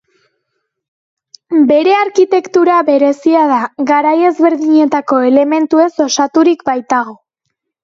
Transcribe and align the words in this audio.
Bere 1.71 1.93
arkitektura 1.97 2.79
berezia 2.89 3.45
da, 3.53 3.61
garai 3.93 4.15
ezberdinetako 4.31 5.23
elementuez 5.29 5.91
osaturik 6.09 6.69
baitago. 6.75 7.19